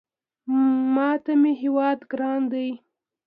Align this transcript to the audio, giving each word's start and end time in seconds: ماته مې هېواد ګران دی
ماته 0.93 1.33
مې 1.41 1.51
هېواد 1.61 1.99
ګران 2.11 2.41
دی 2.51 2.69